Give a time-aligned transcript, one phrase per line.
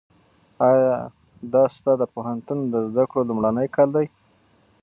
[0.69, 0.95] ایا
[1.53, 4.07] دا ستا د پوهنتون د زده کړو لومړنی کال دی؟